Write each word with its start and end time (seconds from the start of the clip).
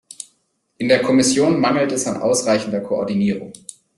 In 0.79 0.87
der 0.87 1.03
Kommission 1.03 1.59
mangelt 1.59 1.91
es 1.91 2.07
an 2.07 2.19
ausreichender 2.19 2.81
Koordinierung. 2.81 3.53